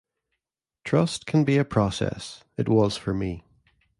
Trust 0.83 1.27
can 1.27 1.43
be 1.43 1.57
a 1.59 1.63
process. 1.63 2.43
It 2.57 2.67
was 2.67 2.97
for 2.97 3.13
me. 3.13 3.43